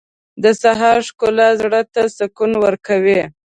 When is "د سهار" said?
0.43-0.97